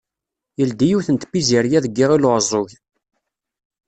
Yeldi 0.59 0.85
yiwet 0.89 1.09
n 1.11 1.15
tpizzirya 1.17 1.79
deg 1.85 1.97
Iɣil-Uɛeẓẓug. 2.03 2.69